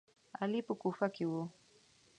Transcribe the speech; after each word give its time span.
علي 0.39 0.59
په 0.67 0.73
کوفه 0.81 1.07
کې 1.15 1.25
و. 1.29 1.33